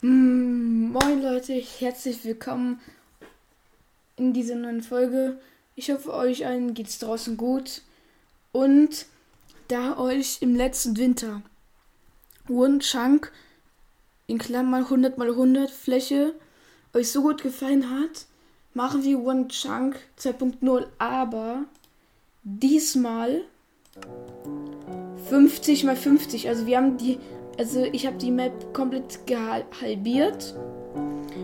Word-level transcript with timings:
Mm, 0.00 0.92
moin 0.92 1.22
Leute, 1.22 1.54
herzlich 1.54 2.24
willkommen 2.24 2.80
in 4.16 4.32
dieser 4.32 4.54
neuen 4.54 4.80
Folge. 4.80 5.40
Ich 5.74 5.90
hoffe, 5.90 6.14
euch 6.14 6.46
allen 6.46 6.72
geht's 6.72 7.00
draußen 7.00 7.36
gut. 7.36 7.82
Und 8.52 9.06
da 9.66 9.98
euch 9.98 10.38
im 10.40 10.54
letzten 10.54 10.96
Winter 10.96 11.42
One 12.48 12.78
Chunk 12.78 13.32
in 14.28 14.38
Klammern 14.38 14.84
100 14.84 15.18
x 15.18 15.20
100 15.20 15.68
Fläche 15.68 16.32
euch 16.94 17.10
so 17.10 17.22
gut 17.22 17.42
gefallen 17.42 17.90
hat, 17.90 18.26
machen 18.74 19.02
wir 19.02 19.18
One 19.18 19.48
Chunk 19.48 19.96
2.0, 20.16 20.86
aber 20.98 21.64
diesmal 22.44 23.42
50 25.28 25.82
x 25.82 26.00
50. 26.00 26.48
Also 26.48 26.66
wir 26.66 26.76
haben 26.76 26.98
die 26.98 27.18
also 27.58 27.84
ich 27.92 28.06
habe 28.06 28.16
die 28.16 28.30
Map 28.30 28.72
komplett 28.72 29.18
halbiert. 29.82 30.54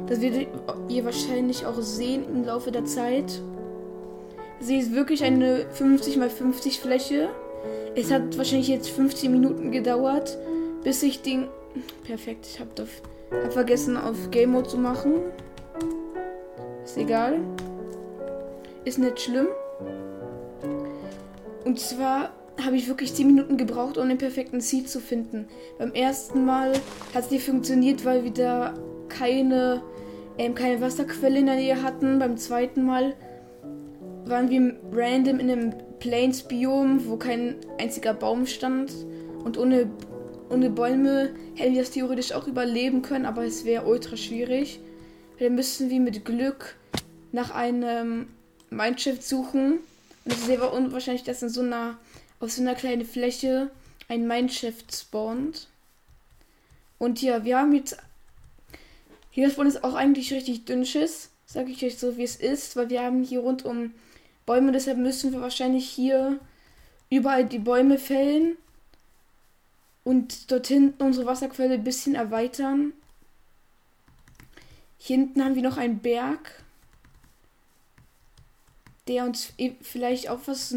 Das 0.07 0.21
werdet 0.21 0.49
ihr 0.89 1.05
wahrscheinlich 1.05 1.67
auch 1.67 1.81
sehen 1.81 2.25
im 2.29 2.45
Laufe 2.45 2.71
der 2.71 2.85
Zeit. 2.85 3.41
Sie 4.61 4.79
ist 4.79 4.95
wirklich 4.95 5.25
eine 5.25 5.67
50 5.71 6.17
x 6.17 6.35
50 6.35 6.81
Fläche. 6.81 7.29
Es 7.97 8.11
hat 8.13 8.39
wahrscheinlich 8.39 8.69
jetzt 8.69 8.89
15 8.91 9.31
Minuten 9.31 9.73
gedauert, 9.73 10.39
bis 10.83 11.03
ich 11.03 11.23
den. 11.23 11.49
Perfekt, 12.05 12.47
ich 12.47 12.61
habe 12.61 12.71
hab 13.45 13.53
vergessen 13.53 13.97
auf 13.97 14.31
Game 14.31 14.53
Mode 14.53 14.69
zu 14.69 14.79
machen. 14.79 15.15
Ist 16.85 16.97
egal. 16.97 17.41
Ist 18.85 18.99
nicht 18.99 19.21
schlimm. 19.21 19.49
Und 21.65 21.81
zwar 21.81 22.31
habe 22.63 22.77
ich 22.77 22.89
wirklich 22.89 23.15
10 23.15 23.27
Minuten 23.27 23.57
gebraucht, 23.57 23.99
um 23.99 24.09
den 24.09 24.19
perfekten 24.19 24.61
Seed 24.61 24.89
zu 24.89 25.01
finden. 25.01 25.47
Beim 25.79 25.93
ersten 25.93 26.45
Mal 26.45 26.73
hat 27.15 27.25
es 27.25 27.31
nicht 27.31 27.45
funktioniert, 27.45 28.05
weil 28.05 28.25
wir 28.25 28.31
da 28.31 28.75
keine, 29.09 29.83
ähm, 30.39 30.55
keine 30.55 30.81
Wasserquelle 30.81 31.39
in 31.39 31.47
der 31.47 31.57
Nähe 31.57 31.83
hatten. 31.83 32.19
Beim 32.19 32.37
zweiten 32.37 32.85
Mal 32.85 33.15
waren 34.25 34.51
wir 34.51 34.77
random 34.93 35.41
in 35.41 35.51
einem 35.51 35.75
Plains-Biom, 35.99 37.09
wo 37.09 37.17
kein 37.17 37.57
einziger 37.79 38.15
Baum 38.15 38.47
stand. 38.47 38.93
Und 39.45 39.59
ohne, 39.59 39.91
ohne 40.51 40.71
Bäume 40.71 41.31
hätten 41.55 41.75
wir 41.75 41.81
das 41.81 41.91
theoretisch 41.91 42.33
auch 42.33 42.47
überleben 42.47 43.03
können, 43.03 43.27
aber 43.27 43.45
es 43.45 43.65
wäre 43.65 43.85
ultra 43.87 44.17
schwierig. 44.17 44.81
Dann 45.39 45.55
müssten 45.55 45.91
wir 45.91 46.01
mit 46.01 46.25
Glück 46.25 46.77
nach 47.33 47.51
einem 47.51 48.29
Mindshift 48.71 49.23
suchen. 49.23 49.81
Und 50.25 50.33
es 50.33 50.39
ist 50.39 50.47
sehr 50.47 50.73
unwahrscheinlich, 50.73 51.25
dass 51.25 51.43
in 51.43 51.49
so 51.49 51.61
einer 51.61 51.99
auf 52.45 52.53
so 52.53 52.63
einer 52.63 52.75
kleinen 52.75 53.05
Fläche 53.05 53.71
ein 54.09 54.27
Mineshaft 54.27 54.95
spawnt. 54.95 55.69
Und 56.99 57.23
ja, 57.23 57.45
wir 57.45 57.59
haben 57.59 57.75
jetzt. 57.75 57.97
Hier 59.31 59.51
Spawn 59.51 59.67
ist 59.67 59.83
auch 59.83 59.95
eigentlich 59.95 60.33
richtig 60.33 60.65
dünnsches, 60.65 61.31
sage 61.45 61.73
ich 61.73 61.85
euch 61.85 61.99
so, 61.99 62.17
wie 62.17 62.23
es 62.23 62.37
ist, 62.37 62.77
weil 62.77 62.89
wir 62.89 63.03
haben 63.03 63.25
hier 63.25 63.41
rund 63.41 63.65
um 63.65 63.93
Bäume, 64.47 64.71
deshalb 64.71 64.99
müssen 64.99 65.33
wir 65.33 65.41
wahrscheinlich 65.41 65.89
hier 65.89 66.39
überall 67.11 67.45
die 67.45 67.59
Bäume 67.59 67.99
fällen 67.99 68.57
und 70.05 70.53
dort 70.53 70.69
hinten 70.69 71.03
unsere 71.03 71.27
Wasserquelle 71.27 71.75
ein 71.75 71.85
bisschen 71.85 72.15
erweitern. 72.15 72.93
Hier 74.99 75.17
hinten 75.17 75.43
haben 75.45 75.57
wir 75.57 75.63
noch 75.63 75.79
einen 75.79 75.99
Berg, 75.99 76.63
der 79.09 79.25
uns 79.25 79.53
e- 79.59 79.73
vielleicht 79.83 80.29
auch 80.29 80.41
was 80.47 80.75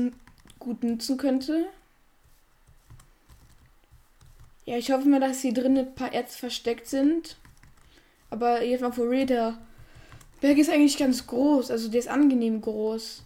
gut 0.59 0.83
nutzen 0.83 1.17
könnte. 1.17 1.67
Ja, 4.65 4.77
ich 4.77 4.91
hoffe 4.91 5.07
mal, 5.07 5.19
dass 5.19 5.41
hier 5.41 5.53
drin 5.53 5.77
ein 5.77 5.95
paar 5.95 6.11
Erz 6.11 6.35
versteckt 6.35 6.87
sind. 6.87 7.37
Aber 8.29 8.63
jetzt 8.63 8.81
mal 8.81 8.91
for 8.91 9.09
real, 9.09 9.25
der 9.25 9.57
Berg 10.41 10.57
ist 10.57 10.69
eigentlich 10.69 10.97
ganz 10.97 11.25
groß. 11.25 11.71
Also 11.71 11.89
der 11.89 11.99
ist 11.99 12.09
angenehm 12.09 12.61
groß. 12.61 13.23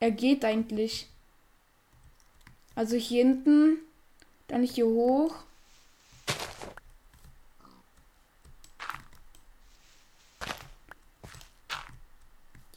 Er 0.00 0.10
geht 0.10 0.44
eigentlich. 0.44 1.08
Also 2.74 2.96
hier 2.96 3.24
hinten, 3.24 3.78
dann 4.48 4.62
hier 4.62 4.86
hoch. 4.86 5.44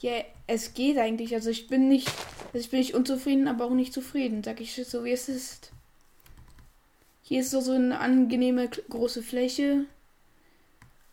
Ja, 0.04 0.22
es 0.46 0.74
geht 0.74 0.98
eigentlich. 0.98 1.34
Also 1.34 1.48
ich 1.48 1.66
bin 1.66 1.88
nicht, 1.88 2.12
also 2.52 2.58
ich 2.58 2.68
bin 2.68 2.80
nicht 2.80 2.92
unzufrieden, 2.92 3.48
aber 3.48 3.64
auch 3.64 3.70
nicht 3.70 3.94
zufrieden, 3.94 4.44
sag 4.44 4.60
ich 4.60 4.74
so, 4.74 5.02
wie 5.02 5.12
es 5.12 5.30
ist. 5.30 5.72
Hier 7.22 7.40
ist 7.40 7.50
so, 7.50 7.62
so 7.62 7.72
eine 7.72 7.98
angenehme 7.98 8.68
große 8.68 9.22
Fläche. 9.22 9.86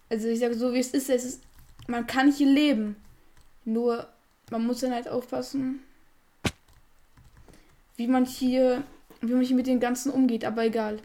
Also 0.09 0.27
ich 0.27 0.39
sage 0.39 0.55
so, 0.55 0.73
wie 0.73 0.79
es 0.79 0.89
ist, 0.89 1.09
es 1.09 1.23
ist, 1.23 1.41
man 1.87 2.05
kann 2.05 2.33
hier 2.33 2.47
leben. 2.47 2.97
Nur, 3.63 4.09
man 4.49 4.65
muss 4.65 4.81
dann 4.81 4.91
halt 4.91 5.07
aufpassen, 5.07 5.79
wie 7.95 8.07
man 8.07 8.25
hier, 8.25 8.83
wie 9.21 9.31
man 9.31 9.45
hier 9.45 9.55
mit 9.55 9.67
den 9.67 9.79
ganzen 9.79 10.11
umgeht, 10.11 10.43
aber 10.43 10.65
egal. 10.65 10.99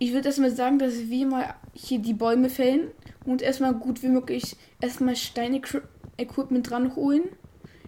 Ich 0.00 0.12
würde 0.12 0.26
erstmal 0.26 0.50
sagen, 0.50 0.80
dass 0.80 1.08
wir 1.08 1.26
mal 1.28 1.54
hier 1.74 2.00
die 2.00 2.14
Bäume 2.14 2.50
fällen 2.50 2.90
und 3.30 3.42
erstmal 3.42 3.74
gut 3.74 4.02
wie 4.02 4.08
möglich 4.08 4.56
erstmal 4.80 5.14
Steine-Equipment 5.14 6.70
ranholen. 6.72 7.22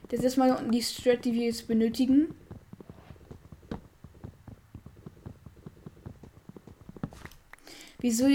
Das 0.09 0.21
ist 0.21 0.25
erstmal 0.25 0.63
die 0.71 0.83
Strat, 0.83 1.25
die 1.25 1.35
wir 1.35 1.47
jetzt 1.47 1.67
benötigen. 1.67 2.29
Wieso? 7.99 8.27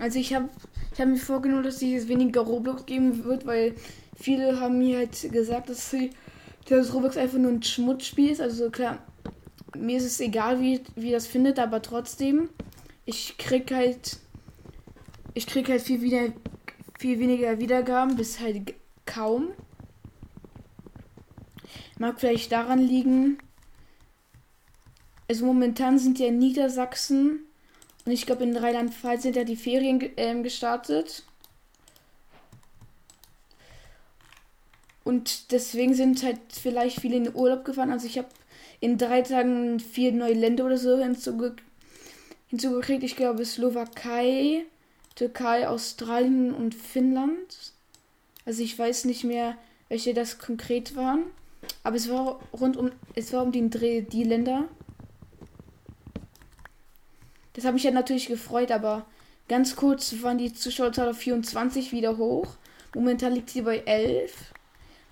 Also 0.00 0.18
ich 0.18 0.34
habe 0.34 0.48
ich 0.92 1.00
hab 1.00 1.08
mir 1.08 1.16
vorgenommen, 1.16 1.62
dass 1.62 1.80
es 1.80 2.08
weniger 2.08 2.40
Roblox 2.40 2.86
geben 2.86 3.24
wird, 3.24 3.46
weil 3.46 3.76
viele 4.16 4.58
haben 4.58 4.78
mir 4.78 4.98
halt 4.98 5.30
gesagt, 5.30 5.68
dass 5.70 5.90
sie 5.92 6.10
das 6.68 6.92
Roblox 6.92 7.16
einfach 7.16 7.38
nur 7.38 7.52
ein 7.52 7.62
Schmutzspiel 7.62 8.30
ist. 8.30 8.40
Also 8.40 8.70
klar, 8.70 8.98
mir 9.76 9.98
ist 9.98 10.06
es 10.06 10.18
egal, 10.18 10.60
wie, 10.60 10.80
wie 10.96 11.12
das 11.12 11.28
findet, 11.28 11.60
aber 11.60 11.82
trotzdem, 11.82 12.48
ich 13.06 13.38
krieg 13.38 13.70
halt 13.70 14.18
ich 15.38 15.46
kriege 15.46 15.70
halt 15.70 15.82
viel, 15.82 16.02
wieder, 16.02 16.32
viel 16.98 17.20
weniger 17.20 17.60
Wiedergaben, 17.60 18.16
bis 18.16 18.40
halt 18.40 18.74
kaum. 19.06 19.52
Mag 21.96 22.18
vielleicht 22.18 22.50
daran 22.50 22.80
liegen. 22.80 23.38
Also 25.28 25.46
momentan 25.46 26.00
sind 26.00 26.18
ja 26.18 26.26
in 26.26 26.38
Niedersachsen 26.38 27.44
und 28.04 28.10
ich 28.10 28.26
glaube 28.26 28.42
in 28.42 28.56
Rheinland-Pfalz 28.56 29.22
sind 29.22 29.36
ja 29.36 29.44
die 29.44 29.54
Ferien 29.54 30.00
äh, 30.16 30.42
gestartet. 30.42 31.22
Und 35.04 35.52
deswegen 35.52 35.94
sind 35.94 36.24
halt 36.24 36.40
vielleicht 36.50 37.00
viele 37.00 37.16
in 37.16 37.24
den 37.24 37.34
Urlaub 37.36 37.64
gefahren. 37.64 37.92
Also 37.92 38.08
ich 38.08 38.18
habe 38.18 38.28
in 38.80 38.98
drei 38.98 39.22
Tagen 39.22 39.78
vier 39.78 40.10
neue 40.10 40.34
Länder 40.34 40.64
oder 40.64 40.78
so 40.78 40.96
hinzuge 40.98 41.54
hinzugekriegt. 42.48 43.04
Ich 43.04 43.14
glaube 43.14 43.44
Slowakei, 43.44 44.64
Türkei, 45.18 45.66
Australien 45.66 46.54
und 46.54 46.76
Finnland. 46.76 47.72
Also 48.46 48.62
ich 48.62 48.78
weiß 48.78 49.04
nicht 49.04 49.24
mehr, 49.24 49.58
welche 49.88 50.14
das 50.14 50.38
konkret 50.38 50.94
waren. 50.94 51.24
Aber 51.82 51.96
es 51.96 52.08
war 52.08 52.38
rund 52.52 52.76
um, 52.76 52.92
es 53.16 53.32
war 53.32 53.42
um 53.42 53.50
den 53.50 53.68
Dreh 53.68 54.02
die 54.02 54.22
Länder. 54.22 54.68
Das 57.54 57.64
habe 57.64 57.74
mich 57.74 57.82
ja 57.82 57.90
natürlich 57.90 58.28
gefreut, 58.28 58.70
aber 58.70 59.06
ganz 59.48 59.74
kurz 59.74 60.22
waren 60.22 60.38
die 60.38 60.52
Zuschauerzahl 60.52 61.08
auf 61.08 61.18
24 61.18 61.90
wieder 61.90 62.16
hoch. 62.16 62.46
Momentan 62.94 63.34
liegt 63.34 63.50
sie 63.50 63.62
bei 63.62 63.78
11. 63.78 64.32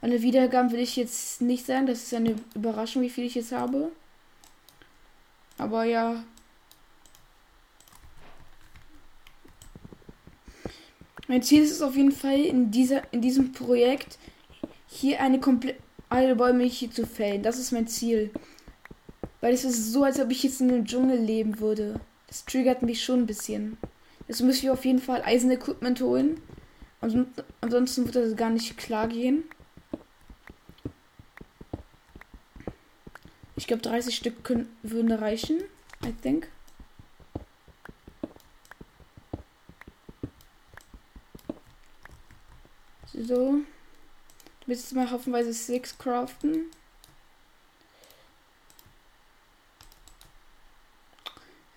Meine 0.03 0.23
Wiedergaben 0.23 0.71
will 0.71 0.79
ich 0.79 0.95
jetzt 0.95 1.41
nicht 1.41 1.67
sagen. 1.67 1.87
Das 1.87 2.05
ist 2.05 2.15
eine 2.15 2.37
Überraschung, 2.55 3.03
wie 3.03 3.11
viel 3.11 3.25
ich 3.25 3.35
jetzt 3.35 3.51
habe. 3.51 3.91
Aber 5.59 5.83
ja, 5.83 6.23
Mein 11.29 11.43
Ziel 11.43 11.63
ist 11.63 11.73
es 11.73 11.83
auf 11.83 11.97
jeden 11.97 12.13
Fall, 12.13 12.41
in, 12.41 12.71
dieser, 12.71 13.03
in 13.13 13.21
diesem 13.21 13.53
Projekt 13.53 14.19
hier 14.87 15.21
eine 15.21 15.41
komplett 15.41 15.77
alle 16.09 16.37
Bäume 16.37 16.65
hier 16.65 16.91
zu 16.91 17.07
fällen. 17.07 17.43
Das 17.43 17.59
ist 17.59 17.73
mein 17.73 17.89
Ziel. 17.89 18.31
Weil 19.41 19.53
es 19.53 19.65
ist 19.65 19.93
so, 19.93 20.05
als 20.05 20.21
ob 20.21 20.31
ich 20.31 20.43
jetzt 20.43 20.61
in 20.61 20.71
einem 20.71 20.87
Dschungel 20.87 21.19
leben 21.19 21.59
würde. 21.59 22.01
Das 22.29 22.45
triggert 22.45 22.83
mich 22.83 23.03
schon 23.05 23.21
ein 23.21 23.27
bisschen. 23.27 23.77
Jetzt 24.29 24.43
müssen 24.43 24.63
wir 24.63 24.73
auf 24.73 24.85
jeden 24.85 25.01
Fall 25.01 25.23
Eisen-Equipment 25.25 26.01
holen. 26.01 26.41
Ansonsten 27.61 28.05
wird 28.07 28.17
das 28.17 28.37
gar 28.37 28.51
nicht 28.51 28.77
klar 28.77 29.09
gehen. 29.09 29.45
Ich 33.57 33.67
glaube, 33.67 33.83
30 33.83 34.15
Stück 34.15 34.45
können, 34.45 34.69
würden 34.83 35.13
reichen. 35.13 35.59
I 36.05 36.13
think. 36.23 36.49
So. 43.17 43.63
Du 44.61 44.67
willst 44.67 44.93
mal 44.93 45.11
hoffenweise 45.11 45.55
Six 45.55 45.97
craften. 45.97 46.71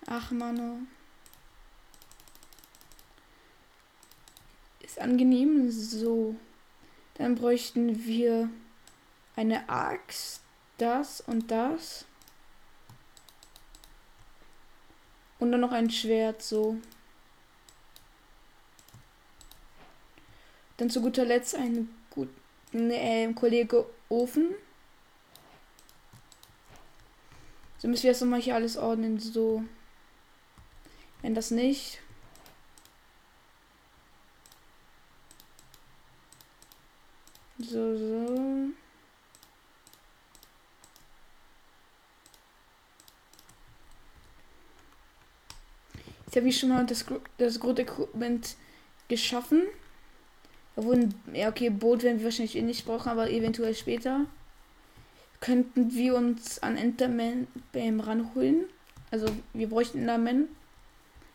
Ach, 0.06 0.30
Mann. 0.32 0.88
Ist 4.80 5.00
angenehm. 5.00 5.70
So. 5.70 6.36
Dann 7.14 7.36
bräuchten 7.36 8.04
wir 8.04 8.50
eine 9.34 9.68
Axt, 9.68 10.42
das 10.76 11.22
und 11.22 11.50
das. 11.50 12.04
Und 15.38 15.52
dann 15.52 15.60
noch 15.62 15.72
ein 15.72 15.90
Schwert, 15.90 16.42
so. 16.42 16.76
Dann 20.80 20.88
zu 20.88 21.02
guter 21.02 21.26
Letzt 21.26 21.54
ein 21.54 21.90
gut, 22.08 22.30
äh, 22.72 23.30
Kollege 23.34 23.84
Ofen. 24.08 24.54
So 27.76 27.86
müssen 27.86 28.04
wir 28.04 28.12
das 28.12 28.22
nochmal 28.22 28.40
hier 28.40 28.54
alles 28.54 28.78
ordnen. 28.78 29.20
So. 29.20 29.62
Wenn 31.20 31.34
das 31.34 31.50
nicht. 31.50 32.00
So, 37.58 37.94
so. 37.98 38.70
Jetzt 46.24 46.36
habe 46.36 46.48
ich 46.48 46.58
schon 46.58 46.70
mal 46.70 46.86
das, 46.86 47.04
das 47.36 47.60
Grundequipment 47.60 48.56
geschaffen. 49.08 49.66
Wurden, 50.76 51.14
ja 51.34 51.48
okay, 51.48 51.68
Boot 51.68 52.02
werden 52.02 52.18
wir 52.18 52.24
wahrscheinlich 52.24 52.56
eh 52.56 52.62
nicht 52.62 52.86
brauchen, 52.86 53.08
aber 53.08 53.30
eventuell 53.30 53.74
später 53.74 54.26
könnten 55.40 55.92
wir 55.94 56.14
uns 56.14 56.62
an 56.62 56.76
Enderman 56.76 57.46
beim 57.72 58.00
ranholen. 58.00 58.64
Also 59.10 59.26
wir 59.52 59.68
bräuchten 59.68 60.00
Enderman. 60.00 60.48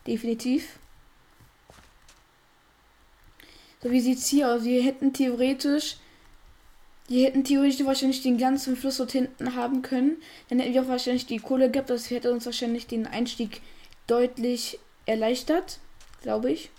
Definitiv. 0.07 0.79
So 3.81 3.91
wie 3.91 3.99
sieht's 3.99 4.27
hier 4.27 4.51
aus? 4.51 4.63
Wir 4.63 4.83
hätten 4.83 5.13
theoretisch. 5.13 5.97
Wir 7.07 7.27
hätten 7.27 7.43
theoretisch 7.43 7.85
wahrscheinlich 7.85 8.21
den 8.23 8.37
ganzen 8.37 8.75
Fluss 8.75 8.97
dort 8.97 9.11
hinten 9.11 9.55
haben 9.55 9.81
können. 9.81 10.17
Dann 10.49 10.59
hätten 10.59 10.73
wir 10.73 10.83
auch 10.83 10.87
wahrscheinlich 10.87 11.25
die 11.25 11.39
Kohle 11.39 11.69
gehabt. 11.69 11.89
Das 11.89 12.09
hätte 12.09 12.31
uns 12.31 12.45
wahrscheinlich 12.45 12.87
den 12.87 13.05
Einstieg 13.05 13.61
deutlich 14.07 14.79
erleichtert. 15.05 15.79
Glaube 16.21 16.51
ich. 16.51 16.71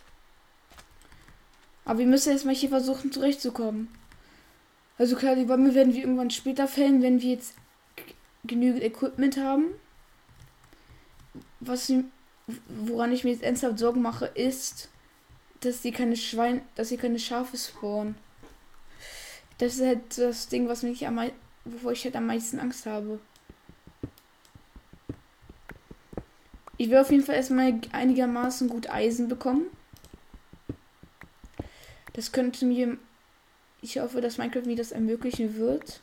Aber 1.86 2.00
wir 2.00 2.06
müssen 2.06 2.32
jetzt 2.32 2.44
mal 2.44 2.54
hier 2.54 2.68
versuchen 2.68 3.12
zurechtzukommen. 3.12 3.88
Also 4.98 5.16
klar, 5.16 5.36
die 5.36 5.44
Bäume 5.44 5.74
werden 5.74 5.94
wir 5.94 6.02
irgendwann 6.02 6.30
später 6.30 6.68
fällen, 6.68 7.00
wenn 7.00 7.22
wir 7.22 7.30
jetzt 7.30 7.54
genügend 8.44 8.82
Equipment 8.82 9.38
haben. 9.38 9.66
Was 11.60 11.92
woran 12.68 13.12
ich 13.12 13.24
mir 13.24 13.30
jetzt 13.30 13.42
ernsthaft 13.42 13.78
Sorgen 13.78 14.02
mache, 14.02 14.26
ist, 14.26 14.88
dass 15.60 15.82
sie 15.82 15.92
keine 15.92 16.16
Schwein, 16.16 16.62
dass 16.74 16.88
sie 16.90 16.96
keine 16.96 17.18
Schafe 17.18 17.56
spawnen. 17.56 18.16
Das 19.58 19.76
ist 19.76 19.84
halt 19.84 20.18
das 20.18 20.48
Ding, 20.48 20.68
was 20.68 20.82
mich 20.82 21.06
am 21.06 21.18
wovor 21.64 21.92
ich 21.92 22.04
halt 22.04 22.16
am 22.16 22.26
meisten 22.26 22.60
Angst 22.60 22.86
habe. 22.86 23.18
Ich 26.76 26.90
will 26.90 26.98
auf 26.98 27.10
jeden 27.10 27.24
Fall 27.24 27.36
erstmal 27.36 27.80
einigermaßen 27.92 28.68
gut 28.68 28.90
Eisen 28.90 29.28
bekommen. 29.28 29.66
Das 32.16 32.32
könnte 32.32 32.64
mir. 32.64 32.96
Ich 33.82 33.98
hoffe, 33.98 34.22
dass 34.22 34.38
Minecraft 34.38 34.64
mir 34.64 34.74
das 34.74 34.90
ermöglichen 34.90 35.56
wird. 35.56 36.00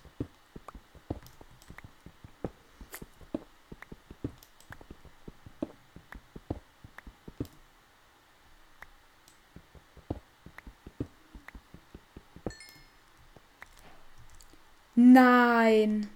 Nein. 14.93 16.09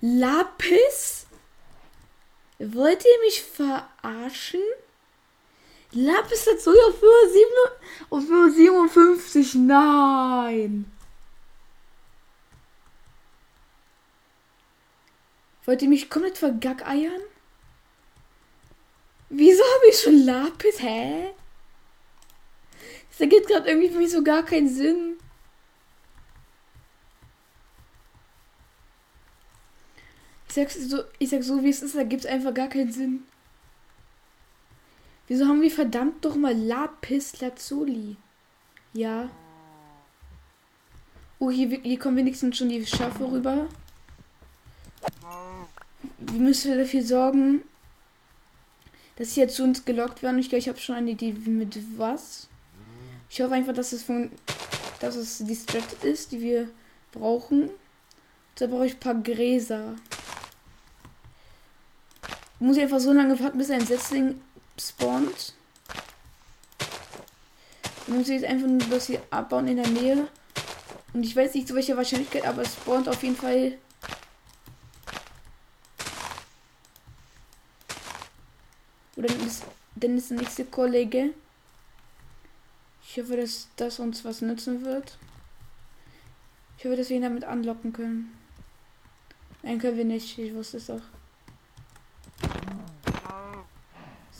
Lapis? 0.00 1.26
Wollt 2.58 3.04
ihr 3.04 3.20
mich 3.26 3.42
verarschen? 3.42 4.62
Lapis 5.92 6.46
hat 6.46 6.60
sogar 6.60 6.92
für, 6.92 7.06
und 8.10 8.22
für 8.22 8.50
57. 8.50 9.54
Nein. 9.56 10.90
Wollt 15.64 15.82
ihr 15.82 15.88
mich 15.88 16.08
komplett 16.08 16.38
vergackeiern? 16.38 17.20
Wieso 19.28 19.62
habe 19.62 19.86
ich 19.88 19.98
schon 19.98 20.24
Lapis? 20.24 20.80
Hä? 20.80 21.30
Das 23.10 23.20
ergibt 23.20 23.48
gerade 23.48 23.68
irgendwie 23.68 23.88
für 23.88 23.98
mich 23.98 24.10
so 24.10 24.22
gar 24.22 24.44
keinen 24.44 24.68
Sinn. 24.68 25.18
Ich 30.48 30.54
sag's 30.54 30.74
so, 30.74 31.04
ich 31.18 31.30
sag 31.30 31.44
so 31.44 31.62
wie 31.62 31.70
es 31.70 31.82
ist, 31.82 31.94
da 31.94 32.02
gibt 32.02 32.24
es 32.24 32.30
einfach 32.30 32.52
gar 32.52 32.68
keinen 32.68 32.92
Sinn. 32.92 33.24
Wieso 35.30 35.46
haben 35.46 35.62
wir 35.62 35.70
verdammt 35.70 36.24
doch 36.24 36.34
mal 36.34 36.56
Lapis 36.56 37.40
Lazuli? 37.40 38.16
Ja. 38.92 39.30
Oh, 41.38 41.52
hier, 41.52 41.68
hier 41.68 42.00
kommen 42.00 42.16
wenigstens 42.16 42.56
schon 42.56 42.68
die 42.68 42.84
Schafe 42.84 43.30
rüber. 43.30 43.68
Wir 46.18 46.40
müssen 46.40 46.76
dafür 46.76 47.04
sorgen, 47.04 47.62
dass 49.14 49.34
sie 49.34 49.42
jetzt 49.42 49.54
zu 49.54 49.62
uns 49.62 49.84
gelockt 49.84 50.20
werden. 50.24 50.40
Ich 50.40 50.48
glaube, 50.48 50.58
ich 50.58 50.68
habe 50.68 50.80
schon 50.80 50.96
eine 50.96 51.12
Idee 51.12 51.32
mit 51.32 51.78
was. 51.96 52.48
Ich 53.28 53.40
hoffe 53.40 53.54
einfach, 53.54 53.72
dass 53.72 53.92
es 53.92 54.02
von, 54.02 54.32
dass 54.98 55.14
es 55.14 55.38
die 55.38 55.54
Strat 55.54 56.02
ist, 56.02 56.32
die 56.32 56.40
wir 56.40 56.68
brauchen. 57.12 57.70
Da 58.56 58.66
brauche 58.66 58.86
ich 58.86 58.94
ein 58.94 58.98
paar 59.00 59.14
Gräser. 59.14 59.94
Muss 62.58 62.76
ich 62.76 62.82
einfach 62.82 62.98
so 62.98 63.12
lange 63.12 63.38
warten, 63.38 63.58
bis 63.58 63.70
ein 63.70 63.86
Setzling 63.86 64.40
spawnt. 64.88 65.54
Dann 68.06 68.18
muss 68.18 68.28
jetzt 68.28 68.44
einfach 68.44 68.66
nur 68.66 68.78
das 68.88 69.06
hier 69.06 69.22
abbauen 69.30 69.68
in 69.68 69.76
der 69.76 69.88
Nähe. 69.88 70.28
Und 71.12 71.22
ich 71.22 71.34
weiß 71.34 71.54
nicht 71.54 71.68
zu 71.68 71.74
welcher 71.74 71.96
Wahrscheinlichkeit, 71.96 72.46
aber 72.46 72.62
es 72.62 72.74
spawnt 72.74 73.08
auf 73.08 73.22
jeden 73.22 73.36
Fall. 73.36 73.78
Oder 79.16 79.28
ist, 79.46 79.64
dann 79.96 80.16
ist 80.16 80.30
der 80.30 80.38
nächste 80.38 80.64
Kollege. 80.64 81.34
Ich 83.06 83.18
hoffe, 83.18 83.36
dass 83.36 83.68
das 83.76 83.98
uns 83.98 84.24
was 84.24 84.40
nützen 84.40 84.84
wird. 84.84 85.18
Ich 86.78 86.84
hoffe, 86.84 86.96
dass 86.96 87.10
wir 87.10 87.16
ihn 87.16 87.22
damit 87.22 87.44
anlocken 87.44 87.92
können. 87.92 88.32
Nein, 89.62 89.78
können 89.78 89.98
wir 89.98 90.04
nicht. 90.04 90.38
Ich 90.38 90.54
wusste 90.54 90.78
es 90.78 90.88
auch. 90.88 91.02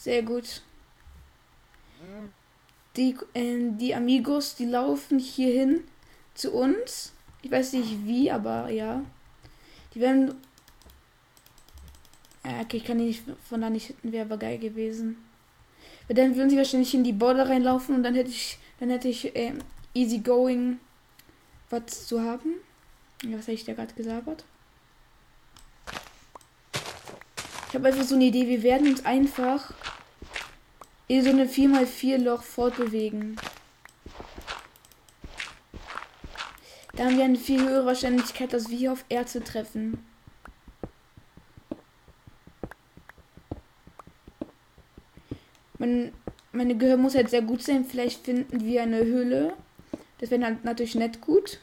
Sehr 0.00 0.22
gut. 0.22 0.62
Die, 2.96 3.14
äh, 3.34 3.70
die 3.72 3.94
Amigos, 3.94 4.54
die 4.54 4.64
laufen 4.64 5.18
hierhin 5.18 5.84
zu 6.32 6.54
uns. 6.54 7.12
Ich 7.42 7.50
weiß 7.50 7.74
nicht 7.74 8.06
wie, 8.06 8.30
aber 8.30 8.70
ja. 8.70 9.04
Die 9.92 10.00
werden. 10.00 10.36
Ja, 12.46 12.62
okay, 12.62 12.78
ich 12.78 12.84
kann 12.84 12.96
die 12.96 13.04
nicht 13.04 13.24
von 13.46 13.60
da 13.60 13.68
nicht 13.68 13.88
hitten, 13.88 14.10
wäre 14.10 14.24
aber 14.24 14.38
geil 14.38 14.56
gewesen. 14.56 15.18
Weil 16.08 16.16
dann 16.16 16.34
würden 16.34 16.48
sie 16.48 16.56
wahrscheinlich 16.56 16.94
in 16.94 17.04
die 17.04 17.12
Border 17.12 17.50
reinlaufen 17.50 17.94
und 17.94 18.02
dann 18.02 18.14
hätte 18.14 18.30
ich, 18.30 18.58
dann 18.78 18.88
hätte 18.88 19.08
ich 19.08 19.36
äh, 19.36 19.52
easy 19.92 20.20
going 20.20 20.80
was 21.68 22.06
zu 22.06 22.22
haben. 22.22 22.54
Was 23.26 23.42
habe 23.42 23.52
ich 23.52 23.66
da 23.66 23.74
gerade 23.74 23.92
gesagt? 23.92 24.46
Ich 27.70 27.76
habe 27.76 27.86
einfach 27.86 28.02
so 28.02 28.16
eine 28.16 28.24
Idee. 28.24 28.48
Wir 28.48 28.64
werden 28.64 28.88
uns 28.88 29.06
einfach 29.06 29.72
in 31.06 31.22
so 31.22 31.30
eine 31.30 31.46
4x4 31.46 32.18
Loch 32.18 32.42
fortbewegen. 32.42 33.36
Da 36.96 37.04
haben 37.04 37.16
wir 37.16 37.24
eine 37.24 37.38
viel 37.38 37.62
höhere 37.62 37.86
Wahrscheinlichkeit, 37.86 38.52
dass 38.52 38.70
wir 38.70 38.90
auf 38.90 39.04
Erze 39.08 39.44
treffen. 39.44 40.04
Mein, 45.78 46.12
meine 46.50 46.76
Gehör 46.76 46.96
muss 46.96 47.14
halt 47.14 47.30
sehr 47.30 47.42
gut 47.42 47.62
sein. 47.62 47.84
Vielleicht 47.84 48.24
finden 48.24 48.64
wir 48.64 48.82
eine 48.82 49.04
Höhle. 49.04 49.54
Das 50.18 50.32
wäre 50.32 50.44
halt 50.44 50.64
natürlich 50.64 50.96
nicht 50.96 51.20
gut. 51.20 51.60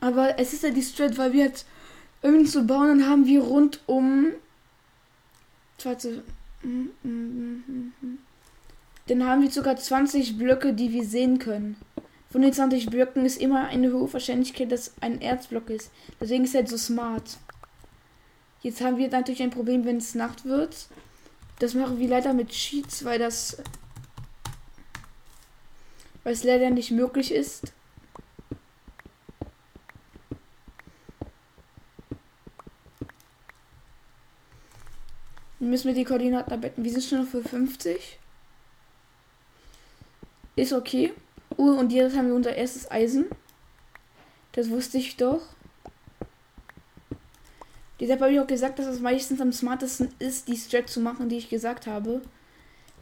Aber 0.00 0.38
es 0.38 0.54
ist 0.54 0.62
ja 0.62 0.70
die 0.70 0.82
Strat, 0.82 1.18
weil 1.18 1.34
wir 1.34 1.44
jetzt 1.44 1.66
irgendwie 2.24 2.50
zu 2.50 2.66
bauen, 2.66 2.88
dann 2.88 3.08
haben 3.08 3.26
wir 3.26 3.42
rund 3.42 3.80
um. 3.86 4.32
Warte. 5.82 6.24
Dann 9.06 9.24
haben 9.24 9.42
wir 9.42 9.50
sogar 9.50 9.76
20 9.76 10.38
Blöcke, 10.38 10.72
die 10.72 10.92
wir 10.92 11.04
sehen 11.04 11.38
können. 11.38 11.76
Von 12.30 12.42
den 12.42 12.52
20 12.52 12.86
Blöcken 12.86 13.26
ist 13.26 13.40
immer 13.40 13.66
eine 13.66 13.92
hohe 13.92 14.12
Wahrscheinlichkeit, 14.12 14.72
dass 14.72 14.94
ein 15.00 15.20
Erzblock 15.20 15.68
ist. 15.68 15.90
Deswegen 16.20 16.44
ist 16.44 16.54
er 16.54 16.66
so 16.66 16.78
smart. 16.78 17.36
Jetzt 18.62 18.80
haben 18.80 18.96
wir 18.96 19.08
natürlich 19.08 19.42
ein 19.42 19.50
Problem, 19.50 19.84
wenn 19.84 19.98
es 19.98 20.14
Nacht 20.14 20.46
wird. 20.46 20.88
Das 21.58 21.74
machen 21.74 21.98
wir 21.98 22.08
leider 22.08 22.32
mit 22.32 22.48
Cheats, 22.48 23.04
weil 23.04 23.18
das 23.18 23.58
weil 26.24 26.32
es 26.32 26.42
leider 26.42 26.70
nicht 26.70 26.90
möglich 26.90 27.32
ist. 27.32 27.72
Müssen 35.70 35.88
wir 35.88 35.94
die 35.94 36.04
Koordinaten 36.04 36.52
arbeiten. 36.52 36.84
Wir 36.84 36.90
sind 36.90 37.04
schon 37.04 37.22
noch 37.22 37.28
für 37.28 37.42
50. 37.42 38.18
Ist 40.56 40.72
okay. 40.72 41.12
Oh, 41.56 41.70
und 41.70 41.92
jetzt 41.92 42.16
haben 42.16 42.28
wir 42.28 42.34
unser 42.34 42.54
erstes 42.54 42.90
Eisen. 42.90 43.26
Das 44.52 44.70
wusste 44.70 44.98
ich 44.98 45.16
doch. 45.16 45.42
Deshalb 48.00 48.20
habe 48.20 48.32
ich 48.32 48.40
auch 48.40 48.46
gesagt, 48.46 48.78
dass 48.78 48.86
es 48.86 49.00
meistens 49.00 49.40
am 49.40 49.52
smartesten 49.52 50.12
ist, 50.18 50.48
die 50.48 50.56
Strat 50.56 50.88
zu 50.88 51.00
machen, 51.00 51.28
die 51.28 51.38
ich 51.38 51.48
gesagt 51.48 51.86
habe. 51.86 52.22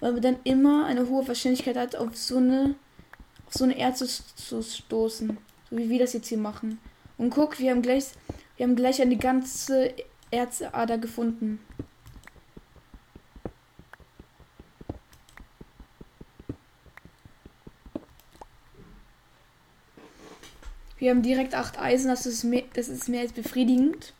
Weil 0.01 0.13
man 0.13 0.23
dann 0.23 0.37
immer 0.45 0.87
eine 0.87 1.09
hohe 1.09 1.27
Wahrscheinlichkeit 1.27 1.77
hat, 1.77 1.97
auf 1.97 2.17
so 2.17 2.37
eine, 2.37 2.75
auf 3.47 3.55
so 3.55 3.65
eine 3.65 3.79
Erze 3.79 4.07
zu 4.07 4.63
stoßen. 4.63 5.37
So 5.71 5.77
wie 5.77 5.89
wir 5.89 5.99
das 5.99 6.13
jetzt 6.13 6.29
hier 6.29 6.39
machen. 6.39 6.79
Und 7.19 7.31
guck, 7.31 7.59
wir 7.59 7.71
haben 7.71 7.83
gleich, 7.83 8.07
wir 8.57 8.67
haben 8.67 8.77
gleich 8.77 9.01
eine 9.01 9.17
ganze 9.17 9.95
Erzader 10.31 10.99
gefunden. 10.99 11.61
Wir 21.03 21.11
haben 21.11 21.23
direkt 21.23 21.57
8 21.57 21.81
Eisen, 21.81 22.11
das 22.11 22.27
ist 22.27 22.45
mehr, 22.45 22.63
das 22.75 22.87
ist 22.87 23.09
mehr 23.09 23.23
als 23.23 23.33
befriedigend. 23.33 24.15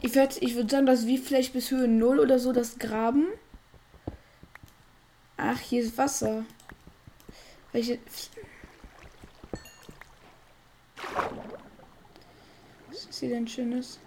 Ich 0.00 0.14
würde 0.14 0.34
ich 0.40 0.54
würd 0.54 0.70
sagen, 0.70 0.86
dass 0.86 1.06
wir 1.06 1.18
vielleicht 1.18 1.52
bis 1.52 1.70
Höhe 1.70 1.86
0 1.86 2.18
oder 2.18 2.38
so 2.38 2.54
das 2.54 2.78
graben. 2.78 3.26
Ach, 5.36 5.58
hier 5.58 5.82
ist 5.82 5.98
Wasser. 5.98 6.46
Welche. 7.72 7.98
Was 12.88 13.04
ist 13.04 13.20
hier 13.20 13.28
denn 13.28 13.46
Schönes? 13.46 13.98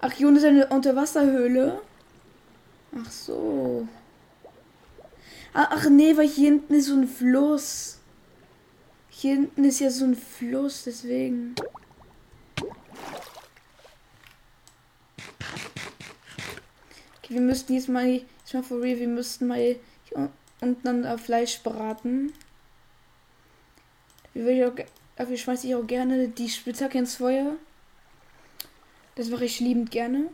Ach, 0.00 0.10
hier 0.10 0.26
unten 0.26 0.38
ist 0.38 0.44
eine 0.44 0.66
Unterwasserhöhle. 0.66 1.80
Ach 2.98 3.10
so. 3.12 3.86
Ah, 5.56 5.68
ach 5.70 5.88
nee, 5.88 6.16
weil 6.16 6.26
hier 6.26 6.50
hinten 6.50 6.74
ist 6.74 6.86
so 6.86 6.94
ein 6.94 7.06
Fluss. 7.06 8.00
Hier 9.08 9.36
hinten 9.36 9.64
ist 9.64 9.78
ja 9.78 9.88
so 9.88 10.04
ein 10.04 10.16
Fluss, 10.16 10.82
deswegen. 10.82 11.54
Okay, 17.18 17.34
wir 17.34 17.40
müssten 17.40 17.72
jetzt 17.72 17.88
mal, 17.88 18.06
jetzt 18.08 18.52
mal 18.52 18.64
for 18.64 18.82
real, 18.82 18.98
wir 18.98 19.06
müssten 19.06 19.46
mal 19.46 19.76
hier 20.08 20.30
unten 20.60 20.88
an 20.88 21.18
Fleisch 21.20 21.62
braten. 21.62 22.32
Dafür 24.34 25.36
schmeiße 25.36 25.68
ich 25.68 25.76
auch 25.76 25.86
gerne 25.86 26.26
die 26.26 26.48
Spitzhacke 26.48 26.98
ins 26.98 27.14
Feuer. 27.14 27.54
Das 29.14 29.28
mache 29.28 29.44
ich 29.44 29.60
liebend 29.60 29.92
gerne. 29.92 30.30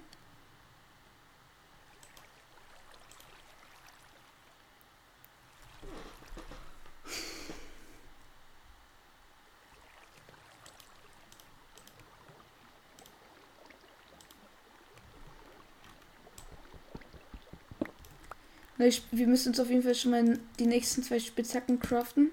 Wir 18.81 19.27
müssen 19.27 19.51
uns 19.51 19.61
auf 19.61 19.69
jeden 19.69 19.83
Fall 19.83 19.95
schon 19.95 20.11
mal 20.11 20.39
die 20.59 20.67
nächsten 20.67 21.03
zwei 21.03 21.19
Spitzhacken 21.19 21.81
craften. 21.81 22.31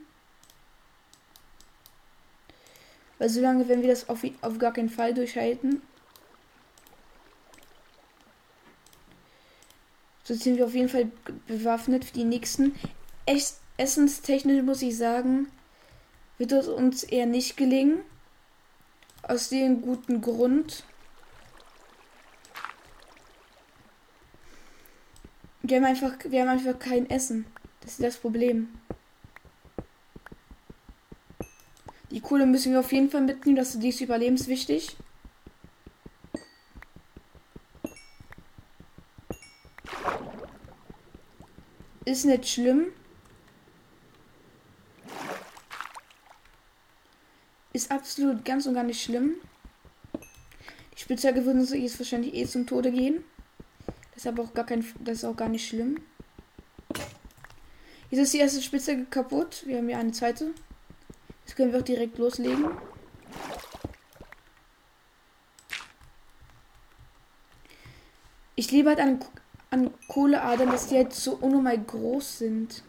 Weil 3.18 3.30
so 3.30 3.42
lange 3.42 3.68
werden 3.68 3.82
wir 3.82 3.89
das 3.89 4.08
auf, 4.08 4.24
auf 4.42 4.58
gar 4.58 4.72
keinen 4.72 4.89
Fall 4.89 5.13
durchhalten. 5.13 5.82
So 10.24 10.36
sind 10.36 10.58
wir 10.58 10.66
auf 10.66 10.75
jeden 10.75 10.89
Fall 10.89 11.12
bewaffnet 11.48 12.06
für 12.06 12.13
die 12.13 12.24
nächsten. 12.24 12.75
Ess 13.25 13.60
Essenstechnisch 13.80 14.63
muss 14.63 14.82
ich 14.82 14.98
sagen, 14.98 15.51
wird 16.39 16.51
es 16.51 16.68
uns 16.68 17.04
eher 17.04 17.27
nicht 17.27 17.58
gelingen. 17.58 18.00
Aus 19.22 19.50
dem 19.50 19.82
guten 19.82 20.22
Grund. 20.22 20.84
Wir 25.67 25.77
haben 25.77 25.86
einfach, 25.86 26.13
wir 26.24 26.41
haben 26.41 26.47
einfach 26.47 26.79
kein 26.79 27.09
Essen. 27.09 27.45
Das 27.81 27.91
ist 27.91 28.03
das 28.03 28.15
Problem. 28.15 28.69
Die 32.09 32.21
Kohle 32.21 32.45
müssen 32.45 32.71
wir 32.71 32.79
auf 32.79 32.93
jeden 32.93 33.09
Fall 33.09 33.19
mitnehmen, 33.19 33.57
das 33.57 33.75
ist 33.75 34.00
überlebenswichtig. 34.00 34.95
Ist 42.05 42.24
nicht 42.24 42.47
schlimm. 42.47 42.86
Ist 47.74 47.91
absolut 47.91 48.45
ganz 48.45 48.65
und 48.67 48.74
gar 48.74 48.83
nicht 48.83 49.03
schlimm. 49.03 49.36
Die 50.95 51.01
Spitzhacke 51.01 51.43
würden 51.45 51.65
sich 51.65 51.83
jetzt 51.83 52.00
wahrscheinlich 52.00 52.33
eh 52.36 52.45
zum 52.45 52.65
Tode 52.65 52.89
gehen. 52.93 53.25
Das 54.17 54.25
ist 54.25 54.31
aber 54.31 54.45
auch 54.45 54.53
gar 54.55 54.65
kein. 54.65 54.83
Das 55.01 55.19
ist 55.19 55.25
auch 55.25 55.36
gar 55.36 55.47
nicht 55.47 55.67
schlimm. 55.67 56.01
Jetzt 58.09 58.19
ist 58.19 58.33
die 58.33 58.39
erste 58.39 58.63
Spitze 58.63 59.05
kaputt. 59.05 59.62
Wir 59.67 59.77
haben 59.77 59.88
hier 59.88 60.00
eine 60.00 60.12
zweite. 60.12 60.55
Jetzt 61.45 61.55
können 61.55 61.71
wir 61.71 61.79
auch 61.79 61.83
direkt 61.83 62.17
loslegen. 62.17 62.65
Ich 68.55 68.71
liebe 68.71 68.89
halt 68.89 69.00
an, 69.00 69.19
an 69.69 69.93
Kohleadern, 70.07 70.71
dass 70.71 70.88
die 70.88 70.95
halt 70.95 71.13
so 71.13 71.33
unnormal 71.33 71.77
groß 71.77 72.39
sind. 72.39 72.81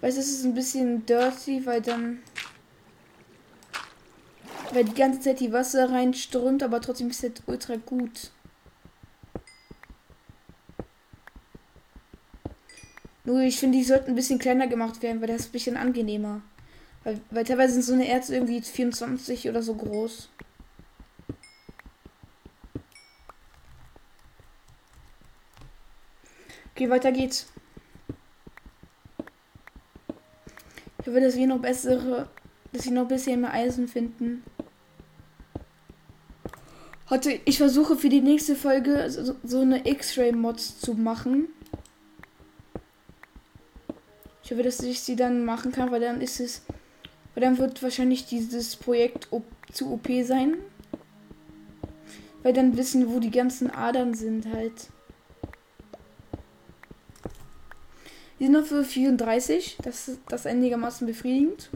Weißt 0.00 0.16
du, 0.16 0.20
es 0.20 0.32
ist 0.32 0.44
ein 0.44 0.54
bisschen 0.54 1.06
dirty, 1.06 1.64
weil 1.66 1.80
dann. 1.80 2.20
Weil 4.72 4.86
die 4.86 4.94
ganze 4.94 5.20
Zeit 5.20 5.38
die 5.38 5.52
Wasser 5.52 5.92
reinströmt, 5.92 6.64
aber 6.64 6.80
trotzdem 6.80 7.10
ist 7.10 7.18
es 7.18 7.22
halt 7.22 7.42
ultra 7.46 7.76
gut. 7.76 8.32
Nur 13.32 13.40
ich 13.40 13.58
finde, 13.58 13.78
die 13.78 13.84
sollten 13.84 14.10
ein 14.10 14.14
bisschen 14.14 14.38
kleiner 14.38 14.66
gemacht 14.66 15.02
werden, 15.02 15.22
weil 15.22 15.28
das 15.28 15.40
ist 15.40 15.48
ein 15.48 15.52
bisschen 15.52 15.78
angenehmer. 15.78 16.42
Weil, 17.02 17.18
weil 17.30 17.44
teilweise 17.44 17.72
sind 17.72 17.82
so 17.82 17.94
eine 17.94 18.06
Ärzte 18.06 18.34
irgendwie 18.34 18.60
24 18.60 19.48
oder 19.48 19.62
so 19.62 19.74
groß. 19.74 20.28
Okay, 26.74 26.90
weiter 26.90 27.10
geht's. 27.10 27.46
Ich 31.00 31.06
hoffe, 31.06 31.22
dass 31.22 31.34
wir 31.34 31.46
noch 31.46 31.62
bessere, 31.62 32.28
dass 32.74 32.84
wir 32.84 32.92
noch 32.92 33.02
ein 33.02 33.08
bisschen 33.08 33.40
mehr 33.40 33.54
Eisen 33.54 33.88
finden. 33.88 34.44
Heute, 37.08 37.40
ich 37.46 37.56
versuche 37.56 37.96
für 37.96 38.10
die 38.10 38.20
nächste 38.20 38.54
Folge 38.54 39.08
so, 39.10 39.36
so 39.42 39.62
eine 39.62 39.88
X-Ray-Mods 39.88 40.80
zu 40.80 40.92
machen 40.92 41.48
hoffe, 44.52 44.62
dass 44.62 44.80
ich 44.80 45.00
sie 45.00 45.16
dann 45.16 45.44
machen 45.44 45.72
kann, 45.72 45.90
weil 45.90 46.00
dann 46.00 46.20
ist 46.20 46.40
es. 46.40 46.62
Weil 47.34 47.42
dann 47.42 47.58
wird 47.58 47.82
wahrscheinlich 47.82 48.26
dieses 48.26 48.76
Projekt 48.76 49.28
zu 49.72 49.92
OP 49.92 50.08
sein. 50.24 50.56
Weil 52.42 52.52
dann 52.52 52.76
wissen, 52.76 53.12
wo 53.12 53.18
die 53.18 53.30
ganzen 53.30 53.70
Adern 53.70 54.14
sind 54.14 54.46
halt. 54.52 54.88
Die 58.38 58.44
sind 58.44 58.52
noch 58.52 58.64
für 58.64 58.84
34. 58.84 59.78
Das 59.82 60.08
ist 60.08 60.20
das 60.28 60.46
einigermaßen 60.46 61.06
befriedigend. 61.06 61.70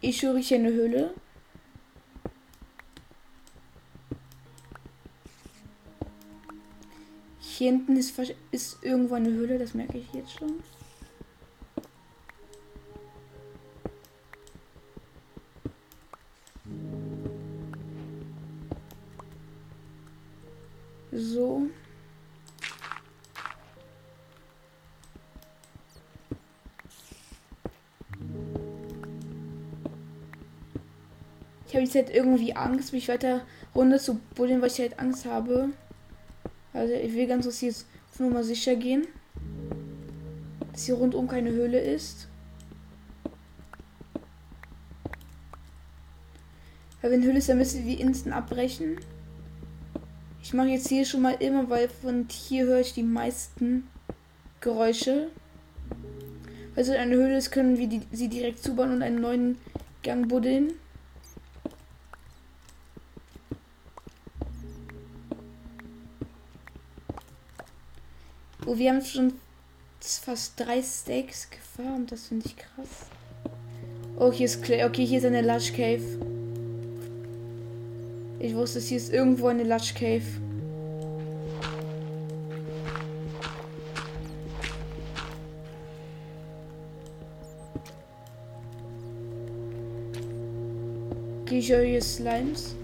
Ich 0.00 0.22
höre 0.22 0.38
hier 0.38 0.58
eine 0.58 0.72
Höhle. 0.72 1.14
Hier 7.58 7.72
hinten 7.72 7.96
ist, 7.96 8.16
ist 8.52 8.84
irgendwo 8.84 9.16
eine 9.16 9.30
Höhle, 9.30 9.58
das 9.58 9.74
merke 9.74 9.98
ich 9.98 10.12
jetzt 10.12 10.32
schon. 10.38 10.62
So. 21.10 21.62
Ich 31.66 31.74
habe 31.74 31.82
jetzt 31.82 31.96
halt 31.96 32.10
irgendwie 32.10 32.54
Angst, 32.54 32.92
mich 32.92 33.08
weiter 33.08 33.40
runter 33.74 33.98
zu 33.98 34.20
buddeln, 34.36 34.60
weil 34.60 34.68
ich 34.68 34.78
halt 34.78 35.00
Angst 35.00 35.24
habe. 35.26 35.70
Also 36.78 36.94
ich 36.94 37.12
will 37.12 37.26
ganz 37.26 37.44
kurz 37.44 37.60
jetzt 37.60 37.86
nur 38.18 38.30
mal 38.30 38.44
sicher 38.44 38.76
gehen. 38.76 39.06
Dass 40.72 40.86
hier 40.86 40.94
rundum 40.94 41.26
keine 41.26 41.50
Höhle 41.50 41.80
ist. 41.80 42.28
Weil 47.02 47.10
wenn 47.10 47.24
Höhle 47.24 47.38
ist, 47.38 47.48
dann 47.48 47.58
müssen 47.58 47.84
wir 47.84 47.98
instant 47.98 48.34
abbrechen. 48.34 48.96
Ich 50.42 50.54
mache 50.54 50.68
jetzt 50.68 50.88
hier 50.88 51.04
schon 51.04 51.22
mal 51.22 51.34
immer, 51.40 51.68
weil 51.68 51.88
von 51.88 52.26
hier 52.30 52.66
höre 52.66 52.80
ich 52.80 52.94
die 52.94 53.02
meisten 53.02 53.88
Geräusche. 54.60 55.28
Also 56.76 56.92
eine 56.92 57.16
Höhle 57.16 57.38
ist, 57.38 57.50
können 57.50 57.76
wir 57.76 57.88
die, 57.88 58.02
sie 58.12 58.28
direkt 58.28 58.62
zubauen 58.62 58.92
und 58.92 59.02
einen 59.02 59.20
neuen 59.20 59.58
Gang 60.04 60.28
buddeln. 60.28 60.74
Oh, 68.68 68.76
wir 68.76 68.90
haben 68.92 69.02
schon 69.02 69.32
fast 70.02 70.60
drei 70.60 70.82
Steaks 70.82 71.48
gefarmt. 71.48 72.12
Das 72.12 72.26
finde 72.26 72.44
ich 72.44 72.54
krass. 72.54 73.06
Oh, 74.18 74.30
hier 74.30 74.44
ist 74.44 74.62
Clay. 74.62 74.84
Okay, 74.84 75.06
hier 75.06 75.20
ist 75.20 75.24
eine 75.24 75.40
Lush 75.40 75.72
Cave. 75.72 76.02
Ich 78.38 78.54
wusste, 78.54 78.78
hier 78.80 78.98
ist 78.98 79.10
irgendwo 79.10 79.46
eine 79.46 79.62
Lush 79.62 79.94
Cave. 79.94 80.22
Hier 91.48 92.02
Slimes. 92.02 92.76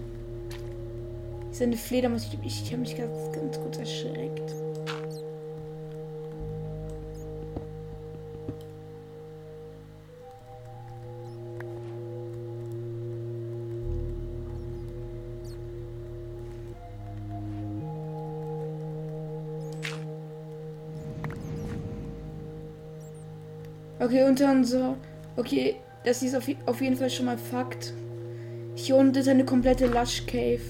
Ist 1.51 1.61
eine 1.61 1.77
Fledermaus. 1.77 2.23
Ich, 2.25 2.39
ich, 2.43 2.63
ich 2.63 2.71
habe 2.71 2.81
mich 2.81 2.97
ganz, 2.97 3.31
ganz 3.31 3.59
gut 3.59 3.77
erschreckt. 3.77 4.24
Okay, 23.99 24.27
unter 24.27 24.51
unser. 24.51 24.95
Okay, 25.37 25.77
das 26.03 26.21
ist 26.21 26.35
auf, 26.35 26.43
auf 26.65 26.81
jeden 26.81 26.97
Fall 26.97 27.09
schon 27.09 27.25
mal 27.25 27.37
Fakt. 27.37 27.93
Hier 28.75 28.97
unten 28.97 29.17
ist 29.17 29.27
eine 29.27 29.45
komplette 29.45 29.87
Lush 29.87 30.25
Cave. 30.25 30.61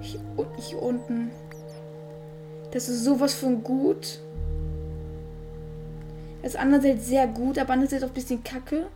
Hier, 0.00 0.20
hier 0.58 0.82
unten. 0.82 1.30
Das 2.70 2.88
ist 2.88 3.04
sowas 3.04 3.34
von 3.34 3.62
gut. 3.62 4.20
Das 6.42 6.54
ist 6.54 7.06
sehr 7.06 7.26
gut, 7.26 7.58
aber 7.58 7.72
andererseits 7.72 8.02
auch 8.04 8.08
ein 8.08 8.14
bisschen 8.14 8.42
kacke. 8.42 8.86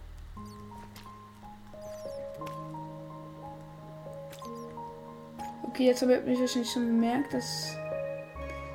Okay, 5.65 5.87
jetzt 5.87 6.01
habe 6.03 6.15
ich 6.15 6.25
mich 6.25 6.41
wahrscheinlich 6.41 6.71
schon 6.71 6.87
bemerkt, 6.87 7.35
dass 7.35 7.77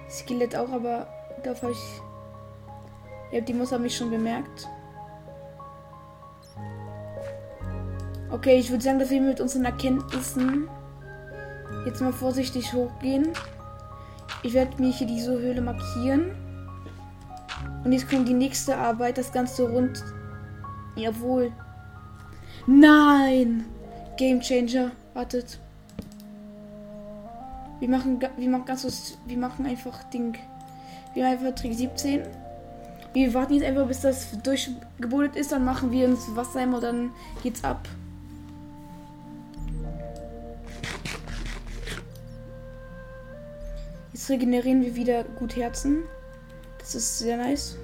Skelett 0.09 0.55
auch, 0.55 0.69
aber 0.69 1.07
habe 1.63 1.71
ich 1.71 2.01
ja, 3.31 3.41
die 3.41 3.53
muss 3.53 3.71
haben 3.71 3.83
mich 3.83 3.95
schon 3.95 4.09
bemerkt. 4.09 4.67
Okay, 8.29 8.57
ich 8.57 8.69
würde 8.69 8.83
sagen, 8.83 8.99
dass 8.99 9.09
wir 9.09 9.21
mit 9.21 9.41
unseren 9.41 9.65
Erkenntnissen 9.65 10.69
jetzt 11.85 12.01
mal 12.01 12.13
vorsichtig 12.13 12.73
hochgehen. 12.73 13.29
Ich 14.43 14.53
werde 14.53 14.81
mir 14.81 14.91
hier 14.91 15.07
diese 15.07 15.37
Höhle 15.37 15.61
markieren. 15.61 16.31
Und 17.83 17.91
jetzt 17.91 18.09
kommt 18.09 18.27
die 18.27 18.33
nächste 18.33 18.77
Arbeit, 18.77 19.17
das 19.17 19.31
Ganze 19.31 19.69
rund. 19.69 20.03
Jawohl. 20.95 21.51
Nein! 22.67 23.65
Game 24.17 24.39
Changer. 24.39 24.91
Wartet. 25.13 25.59
Wir 27.79 27.89
machen, 27.89 28.19
wir 28.37 28.49
machen 28.49 28.65
ganz 28.65 29.17
wir 29.25 29.37
machen 29.37 29.65
einfach 29.65 30.03
Ding. 30.05 30.37
Wir 31.13 31.23
machen 31.23 31.45
einfach 31.45 31.59
Trick 31.59 31.73
17. 31.73 32.21
Wir 33.13 33.33
warten 33.33 33.53
jetzt 33.53 33.65
einfach, 33.65 33.87
bis 33.87 34.01
das 34.01 34.41
durchgebuddelt 34.41 35.35
ist, 35.35 35.51
dann 35.51 35.65
machen 35.65 35.91
wir 35.91 36.05
ins 36.05 36.33
Wasser 36.35 36.63
und 36.63 36.81
dann 36.81 37.11
geht's 37.43 37.63
ab. 37.63 37.87
Jetzt 44.13 44.29
regenerieren 44.29 44.81
wir 44.81 44.95
wieder 44.95 45.23
gut 45.23 45.55
Herzen. 45.55 46.03
Das 46.79 46.95
ist 46.95 47.19
sehr 47.19 47.37
nice. 47.37 47.77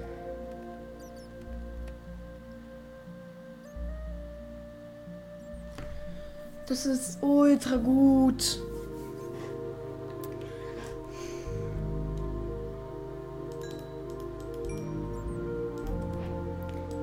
Das 6.66 6.86
ist 6.86 7.22
ultra 7.22 7.76
gut. 7.76 8.60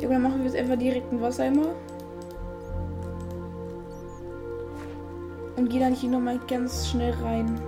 Dann 0.09 0.21
machen 0.21 0.37
wir 0.39 0.45
jetzt 0.45 0.55
einfach 0.55 0.77
direkt 0.77 1.11
einen 1.11 1.21
Wassereimer. 1.21 1.67
Und 5.55 5.69
gehe 5.69 5.79
dann 5.79 5.93
hier 5.93 6.09
nochmal 6.09 6.39
ganz 6.47 6.87
schnell 6.87 7.13
rein. 7.23 7.59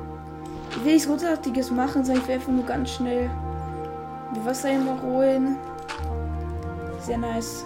Ich 0.71 0.86
will 0.86 0.93
nichts 0.93 1.08
Großartiges 1.08 1.71
machen, 1.71 2.04
sondern 2.04 2.21
ich 2.23 2.28
will 2.28 2.36
einfach 2.36 2.52
nur 2.52 2.65
ganz 2.65 2.91
schnell 2.91 3.30
die 4.36 4.45
Wassereimer 4.45 5.02
holen. 5.02 5.58
Sehr 7.00 7.17
nice. 7.17 7.65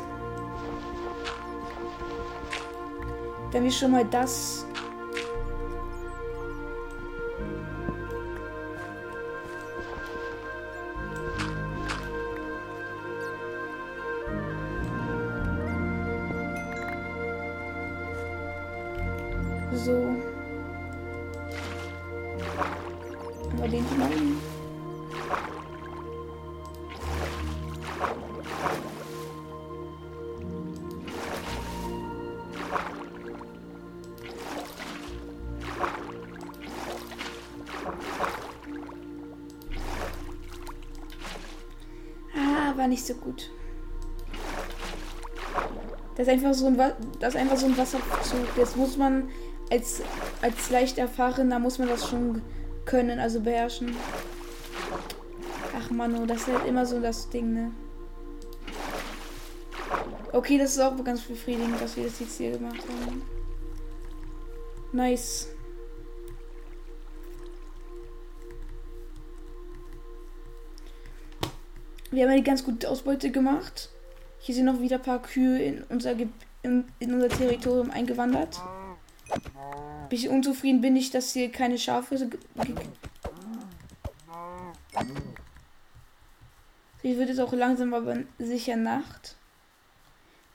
Dann 3.52 3.64
wir 3.64 3.72
schon 3.72 3.92
mal 3.92 4.06
das 4.06 4.66
nicht 42.92 43.06
so 43.06 43.16
gut. 43.16 43.50
Das 46.16 46.28
ist 46.28 46.34
einfach 46.34 46.54
so 46.54 46.68
ein, 46.68 46.78
das 47.20 47.36
einfach 47.36 47.58
so 47.58 47.66
ein 47.66 47.78
Wasserzug. 47.78 48.46
Jetzt 48.58 48.78
muss 48.78 48.98
man 48.98 49.30
als, 49.72 50.02
als 50.42 50.70
leicht 50.70 50.98
erfahrener 50.98 51.58
muss 51.58 51.80
man 51.80 51.88
das 51.88 52.08
schon 52.08 52.42
können, 52.86 53.20
also 53.20 53.40
beherrschen. 53.40 53.96
Ach 55.76 55.90
Manu, 55.90 56.26
das 56.26 56.42
ist 56.42 56.48
halt 56.48 56.68
immer 56.68 56.86
so 56.86 57.00
das 57.00 57.30
Ding, 57.30 57.54
ne? 57.54 57.72
Okay, 60.34 60.58
das 60.58 60.72
ist 60.72 60.80
auch 60.80 61.02
ganz 61.04 61.22
befriedigend, 61.22 61.82
dass 61.82 61.96
wir 61.96 62.04
das 62.06 62.20
jetzt 62.20 62.38
hier 62.38 62.52
gemacht 62.52 62.84
haben. 63.08 63.22
Nice. 64.92 65.48
Wir 72.12 72.24
haben 72.24 72.32
eine 72.32 72.44
ganz 72.44 72.66
gute 72.66 72.90
Ausbeute 72.90 73.32
gemacht. 73.32 73.90
Hier 74.40 74.54
sind 74.54 74.66
noch 74.66 74.82
wieder 74.82 74.98
ein 74.98 75.02
paar 75.02 75.22
Kühe 75.22 75.62
in 75.64 75.84
unser, 75.86 76.12
in, 76.62 76.86
in 77.00 77.14
unser 77.14 77.30
Territorium 77.30 77.90
eingewandert. 77.90 78.60
Bisschen 80.10 80.34
unzufrieden 80.34 80.82
bin 80.82 80.98
ich, 80.98 81.10
dass 81.10 81.32
hier 81.32 81.50
keine 81.50 81.78
Schafe 81.78 82.18
sind. 82.18 82.38
Hier 87.02 87.18
wird 87.18 87.30
es 87.30 87.40
auch 87.40 87.54
langsam 87.54 87.94
aber 87.94 88.18
sicher 88.40 88.76
Nacht. 88.76 89.38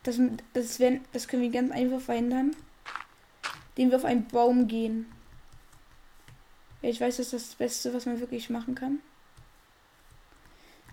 Das, 0.03 0.21
das, 0.53 0.79
werden, 0.79 1.01
das 1.12 1.27
können 1.27 1.42
wir 1.42 1.51
ganz 1.51 1.73
einfach 1.73 2.01
verhindern. 2.01 2.55
Indem 3.75 3.90
wir 3.92 3.97
auf 3.97 4.05
einen 4.05 4.29
Baum 4.29 4.69
gehen. 4.69 5.07
Ich 6.83 7.01
weiß, 7.01 7.16
das 7.16 7.33
ist 7.33 7.49
das 7.49 7.55
Beste, 7.55 7.95
was 7.95 8.05
man 8.05 8.21
wirklich 8.21 8.51
machen 8.51 8.75
kann. 8.75 9.01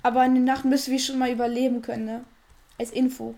Aber 0.03 0.25
in 0.25 0.35
der 0.35 0.43
Nacht 0.43 0.65
müssen 0.65 0.91
wir 0.91 0.99
schon 0.99 1.17
mal 1.17 1.31
überleben 1.31 1.81
können, 1.81 2.05
ne? 2.05 2.25
Als 2.77 2.91
Info. 2.91 3.35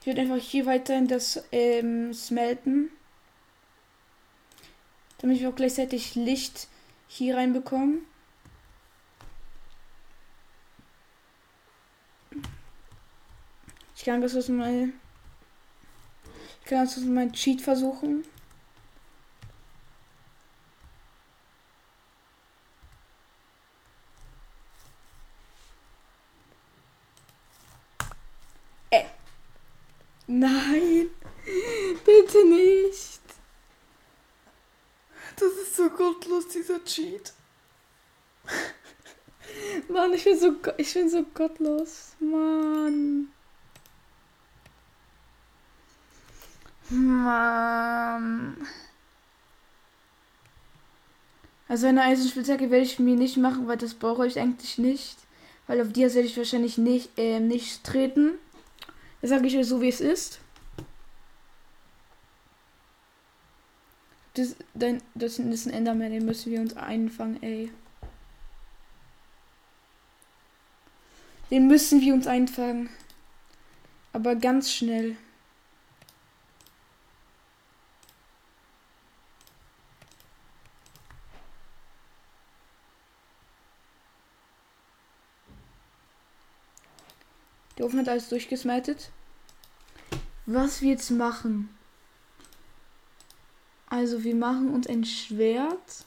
Ich 0.00 0.06
werde 0.06 0.22
einfach 0.22 0.36
hier 0.36 0.64
weiterhin 0.66 1.08
das 1.08 1.44
ähm, 1.52 2.14
smelten. 2.14 2.90
Damit 5.18 5.40
wir 5.40 5.50
auch 5.50 5.54
gleichzeitig 5.54 6.14
Licht 6.14 6.68
hier 7.08 7.36
reinbekommen. 7.36 8.06
Ich 14.00 14.06
kann 14.06 14.22
das 14.22 14.48
mal. 14.48 14.88
Ich 16.62 16.66
kann 16.66 16.86
das 16.86 16.96
mal 17.00 17.30
Cheat 17.32 17.60
versuchen. 17.60 18.24
Äh. 28.88 29.04
Nein, 30.26 31.10
bitte 32.06 32.48
nicht. 32.48 33.20
Das 35.36 35.52
ist 35.62 35.76
so 35.76 35.90
gottlos, 35.90 36.48
dieser 36.48 36.82
Cheat. 36.84 37.34
Mann, 39.88 40.09
ich 40.20 40.24
bin 40.24 40.38
so, 40.38 40.52
ich 40.76 40.92
bin 40.92 41.08
so 41.08 41.24
gottlos. 41.34 42.14
Mann. 42.20 43.28
Mann. 46.90 48.56
Also 51.68 51.86
eine 51.86 52.02
Eisenspitzhacke 52.02 52.70
werde 52.70 52.84
ich 52.84 52.98
mir 52.98 53.16
nicht 53.16 53.38
machen, 53.38 53.66
weil 53.66 53.78
das 53.78 53.94
brauche 53.94 54.26
ich 54.26 54.38
eigentlich 54.38 54.76
nicht. 54.76 55.16
Weil 55.66 55.80
auf 55.80 55.92
die 55.92 56.02
werde 56.02 56.20
ich 56.20 56.36
wahrscheinlich 56.36 56.76
nicht, 56.76 57.16
äh, 57.16 57.40
nicht 57.40 57.84
treten. 57.84 58.32
Das 59.22 59.30
sage 59.30 59.46
ich 59.46 59.56
euch 59.56 59.66
so, 59.66 59.80
wie 59.80 59.88
es 59.88 60.00
ist. 60.00 60.40
Das, 64.34 64.56
dann, 64.74 65.00
das 65.14 65.38
ist 65.38 65.66
ein 65.66 65.72
Enderman, 65.72 66.10
den 66.10 66.26
müssen 66.26 66.52
wir 66.52 66.60
uns 66.60 66.76
einfangen, 66.76 67.42
ey. 67.42 67.70
Den 71.50 71.66
müssen 71.66 72.00
wir 72.00 72.14
uns 72.14 72.26
einfangen. 72.26 72.88
Aber 74.12 74.36
ganz 74.36 74.72
schnell. 74.72 75.16
Der 87.80 87.86
Ofen 87.86 88.00
hat 88.00 88.10
alles 88.10 88.28
durchgesmeltet. 88.28 89.10
Was 90.44 90.82
wir 90.82 90.90
jetzt 90.90 91.10
machen. 91.10 91.70
Also 93.86 94.22
wir 94.22 94.34
machen 94.34 94.72
uns 94.74 94.86
ein 94.86 95.04
Schwert. 95.04 96.04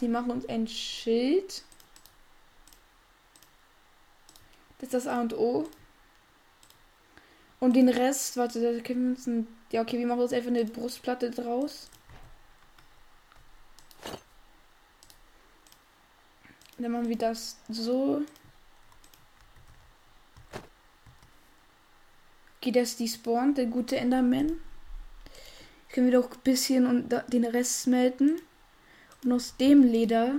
Die 0.00 0.08
machen 0.08 0.30
uns 0.30 0.46
ein 0.48 0.66
Schild. 0.66 1.64
Das 4.78 4.88
ist 4.88 4.94
das 4.94 5.06
A 5.06 5.20
und 5.20 5.34
O. 5.34 5.68
Und 7.58 7.74
den 7.74 7.88
Rest, 7.88 8.36
warte, 8.36 8.60
da 8.60 8.82
können 8.82 9.04
wir 9.04 9.16
uns 9.16 9.26
ein. 9.26 9.46
Ja, 9.70 9.82
okay, 9.82 9.98
wir 9.98 10.06
machen 10.06 10.20
uns 10.20 10.32
einfach 10.32 10.50
eine 10.50 10.64
Brustplatte 10.64 11.30
draus. 11.30 11.88
Dann 16.78 16.92
machen 16.92 17.08
wir 17.08 17.16
das 17.16 17.58
so. 17.68 18.22
Geht 22.60 22.76
das 22.76 22.96
die 22.96 23.08
Spawn, 23.08 23.54
der 23.54 23.66
gute 23.66 23.96
Enderman. 23.96 24.60
Können 25.88 26.10
wir 26.10 26.20
doch 26.20 26.30
ein 26.30 26.40
bisschen 26.40 26.86
und 26.86 27.08
den 27.32 27.44
Rest 27.44 27.82
smelten. 27.82 28.40
Und 29.26 29.32
aus 29.32 29.56
dem 29.56 29.82
Leder 29.82 30.38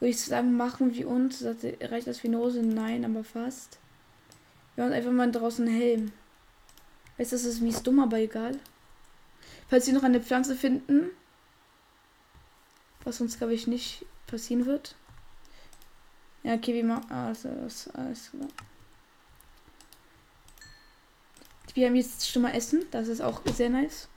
würde 0.00 0.10
ich 0.10 0.18
sagen, 0.18 0.56
machen 0.56 0.94
wir 0.94 1.06
uns. 1.06 1.40
Das 1.40 1.58
reicht 1.82 2.06
das 2.06 2.24
Hose? 2.24 2.62
Nein, 2.62 3.04
aber 3.04 3.24
fast. 3.24 3.78
Wir 4.74 4.84
haben 4.84 4.92
einfach 4.94 5.12
mal 5.12 5.30
draußen 5.30 5.68
einen 5.68 5.76
Helm. 5.76 6.12
Weißt 7.18 7.32
du, 7.32 7.36
das 7.36 7.44
ist 7.44 7.60
mies 7.60 7.82
dumm, 7.82 8.00
aber 8.00 8.18
egal. 8.18 8.58
Falls 9.68 9.86
wir 9.86 9.92
noch 9.92 10.02
eine 10.02 10.22
Pflanze 10.22 10.56
finden, 10.56 11.10
was 13.04 13.20
uns, 13.20 13.36
glaube 13.36 13.52
ich, 13.52 13.66
nicht 13.66 14.06
passieren 14.26 14.64
wird. 14.64 14.96
Ja, 16.42 16.54
okay, 16.54 16.72
wie 16.72 16.82
machen. 16.82 17.10
Also, 17.12 17.50
alles, 17.50 17.90
alles 17.90 18.30
klar. 18.30 18.48
Wir 21.74 21.88
haben 21.88 21.96
jetzt 21.96 22.30
schon 22.30 22.40
mal 22.40 22.52
Essen. 22.52 22.86
Das 22.90 23.08
ist 23.08 23.20
auch 23.20 23.42
sehr 23.52 23.68
nice. 23.68 24.08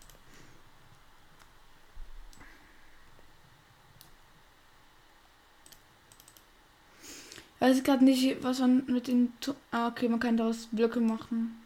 Weiß 7.59 7.83
gerade 7.83 8.03
nicht, 8.03 8.43
was 8.43 8.59
man 8.59 8.85
mit 8.85 9.07
den. 9.07 9.33
Ah, 9.71 9.87
okay, 9.87 10.07
man 10.09 10.19
kann 10.19 10.37
daraus 10.37 10.67
Blöcke 10.71 10.99
machen. 10.99 11.59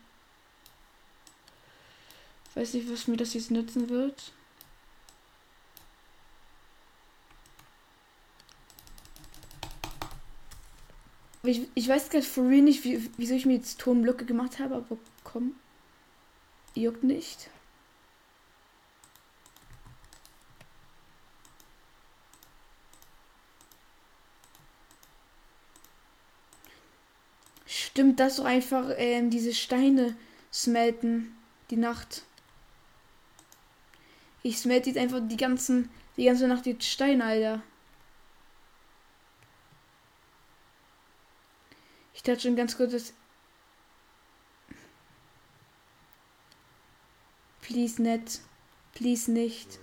Weiß 2.55 2.73
nicht, 2.73 2.91
was 2.91 3.07
mir 3.07 3.17
das 3.17 3.33
jetzt 3.33 3.51
nützen 3.51 3.89
wird. 3.89 4.33
Ich, 11.43 11.67
ich 11.73 11.87
weiß 11.87 12.09
gerade 12.09 12.23
for 12.23 12.47
real 12.47 12.61
nicht, 12.61 12.83
wie, 12.83 13.09
wieso 13.17 13.33
ich 13.33 13.45
mir 13.45 13.55
jetzt 13.55 13.79
Turmblöcke 13.79 14.25
gemacht 14.25 14.59
habe, 14.59 14.75
aber 14.75 14.97
komm. 15.23 15.55
Juckt 16.75 17.03
nicht. 17.03 17.49
Stimmt, 27.91 28.21
das 28.21 28.37
so 28.37 28.43
einfach 28.43 28.89
ähm, 28.95 29.29
diese 29.29 29.53
Steine 29.53 30.15
smelten. 30.51 31.35
Die 31.71 31.75
Nacht. 31.75 32.23
Ich 34.43 34.59
smelte 34.59 34.89
jetzt 34.89 34.97
einfach 34.97 35.19
die 35.21 35.35
ganzen, 35.35 35.89
die 36.15 36.23
ganze 36.23 36.47
Nacht 36.47 36.65
die 36.65 36.77
Steine, 36.79 37.25
Alter. 37.25 37.61
Ich 42.13 42.23
dachte 42.23 42.39
schon 42.39 42.55
ganz 42.55 42.77
kurz, 42.77 42.93
dass. 42.93 43.13
Please 47.61 48.01
nicht. 48.01 48.39
Please 48.93 49.29
nicht. 49.29 49.79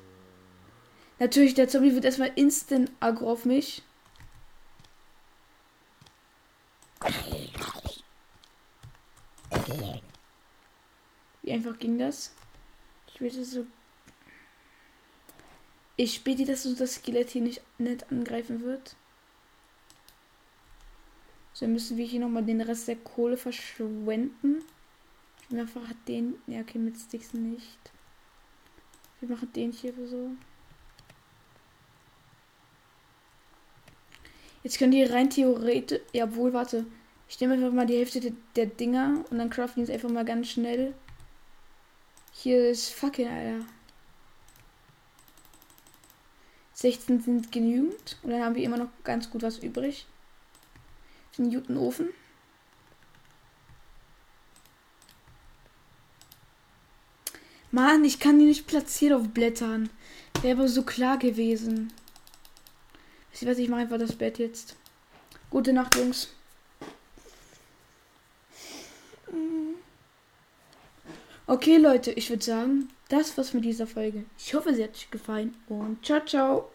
Natürlich, 1.19 1.53
der 1.53 1.69
Zombie 1.69 1.95
wird 1.95 2.07
erstmal 2.07 2.33
instant 2.37 2.91
aggro 3.01 3.31
auf 3.31 3.45
mich. 3.45 3.83
Wie 11.49 11.55
einfach 11.55 11.79
ging 11.79 11.97
das? 11.97 12.35
Ich 13.07 13.23
will 13.23 13.31
so. 13.31 13.65
Ich 15.97 16.23
bete, 16.23 16.45
dass 16.45 16.67
uns 16.67 16.77
das 16.77 16.97
Skelett 16.97 17.31
hier 17.31 17.41
nicht, 17.41 17.63
nicht 17.79 18.13
angreifen 18.13 18.61
wird. 18.61 18.97
So, 21.55 21.65
dann 21.65 21.73
müssen 21.73 21.97
wir 21.97 22.05
hier 22.05 22.21
nochmal 22.21 22.45
den 22.45 22.61
Rest 22.61 22.87
der 22.87 22.97
Kohle 22.97 23.39
verschwenden. 23.39 24.63
Wir 25.49 25.63
einfach 25.63 25.91
den. 26.07 26.35
Ja, 26.47 26.61
okay, 26.61 26.77
mit 26.77 26.99
Sticks 26.99 27.33
nicht. 27.33 27.79
Wir 29.21 29.31
machen 29.31 29.51
den 29.55 29.73
hier 29.73 29.95
so. 30.07 30.33
Jetzt 34.63 34.79
könnt 34.79 34.93
ihr 34.93 35.11
rein 35.11 35.31
theoretisch. 35.31 36.01
Ja, 36.13 36.35
wohl, 36.35 36.53
warte. 36.53 36.85
Ich 37.27 37.41
nehme 37.41 37.55
einfach 37.55 37.73
mal 37.73 37.87
die 37.87 37.97
Hälfte 37.97 38.21
der, 38.21 38.33
der 38.55 38.67
Dinger 38.67 39.25
und 39.31 39.39
dann 39.39 39.49
craften 39.49 39.77
wir 39.77 39.85
es 39.85 39.91
einfach 39.91 40.11
mal 40.11 40.27
ganz 40.27 40.49
schnell. 40.49 40.93
Hier 42.41 42.71
ist 42.71 42.91
fucking, 42.91 43.27
Alter. 43.27 43.67
16 46.75 47.21
sind 47.21 47.51
genügend. 47.51 48.17
Und 48.23 48.31
dann 48.31 48.45
haben 48.45 48.55
wir 48.55 48.63
immer 48.63 48.77
noch 48.77 48.91
ganz 49.03 49.29
gut 49.29 49.43
was 49.43 49.59
übrig 49.59 50.07
den 51.37 51.51
guten 51.51 51.77
Ofen. 51.77 52.11
Mann, 57.71 58.05
ich 58.05 58.19
kann 58.19 58.39
die 58.39 58.47
nicht 58.47 58.67
platzieren 58.67 59.21
auf 59.21 59.29
Blättern. 59.29 59.91
Wäre 60.43 60.59
aber 60.59 60.69
so 60.69 60.83
klar 60.83 61.19
gewesen. 61.19 61.93
Ich 63.33 63.47
weiß, 63.47 63.59
ich 63.59 63.69
mache 63.69 63.83
einfach 63.83 63.99
das 63.99 64.17
Bett 64.17 64.39
jetzt. 64.39 64.77
Gute 65.51 65.73
Nacht, 65.73 65.97
Jungs. 65.97 66.29
Okay, 71.51 71.79
Leute, 71.79 72.11
ich 72.11 72.29
würde 72.29 72.45
sagen, 72.45 72.89
das 73.09 73.39
war's 73.39 73.55
mit 73.55 73.65
dieser 73.65 73.87
Folge. 73.87 74.25
Ich 74.39 74.53
hoffe, 74.53 74.75
sie 74.75 74.85
hat 74.85 74.91
euch 74.91 75.11
gefallen 75.11 75.55
und 75.71 76.05
ciao, 76.05 76.21
ciao. 76.27 76.67